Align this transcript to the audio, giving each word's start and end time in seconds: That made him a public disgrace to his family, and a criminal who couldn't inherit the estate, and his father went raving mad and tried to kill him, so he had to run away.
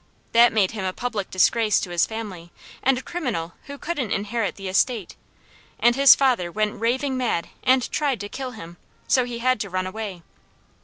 That 0.31 0.51
made 0.51 0.71
him 0.71 0.83
a 0.83 0.93
public 0.93 1.29
disgrace 1.29 1.79
to 1.81 1.91
his 1.91 2.07
family, 2.07 2.51
and 2.81 2.97
a 2.97 3.03
criminal 3.03 3.53
who 3.65 3.77
couldn't 3.77 4.09
inherit 4.09 4.55
the 4.55 4.67
estate, 4.67 5.15
and 5.79 5.95
his 5.95 6.15
father 6.15 6.51
went 6.51 6.81
raving 6.81 7.15
mad 7.17 7.49
and 7.63 7.87
tried 7.91 8.19
to 8.21 8.27
kill 8.27 8.49
him, 8.53 8.77
so 9.07 9.25
he 9.25 9.37
had 9.37 9.59
to 9.59 9.69
run 9.69 9.85
away. 9.85 10.23